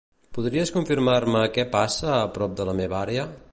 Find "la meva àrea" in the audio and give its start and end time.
2.71-3.31